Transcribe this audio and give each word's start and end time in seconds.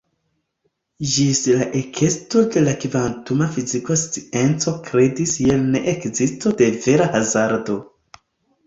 Ĝis 1.09 1.41
la 1.59 1.67
ekesto 1.79 2.43
de 2.55 2.63
la 2.69 2.73
kvantuma 2.85 3.51
fiziko 3.59 3.99
scienco 4.07 4.75
kredis 4.89 5.37
je 5.45 5.63
ne-ekzisto 5.69 6.57
de 6.63 6.73
vera 6.89 7.13
hazardo. 7.17 7.81